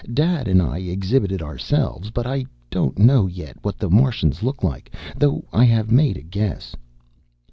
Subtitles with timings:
[0.11, 4.91] Dad and I exhibited ourselves, but I don't know yet what the Martians look like
[5.15, 6.75] though I have made a guess.